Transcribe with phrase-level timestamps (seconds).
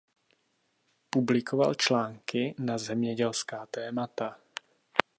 [1.09, 4.37] Publikoval články na zemědělská témata.